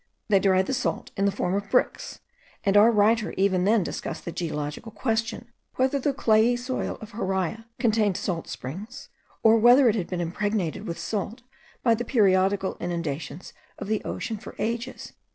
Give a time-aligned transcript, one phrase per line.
[0.29, 2.21] They dried the salt in the form of bricks;
[2.63, 7.65] and our writer even then discussed the geological question, whether the clayey soil of Haraia
[7.77, 9.09] contained salt springs,
[9.43, 11.43] or whether it had been impregnated with salt
[11.83, 15.13] by the periodical inundations of the ocean for ages.)